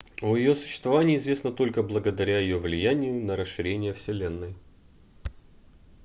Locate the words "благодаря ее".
1.83-2.57